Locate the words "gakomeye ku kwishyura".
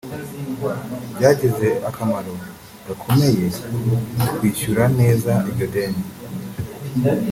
2.87-4.83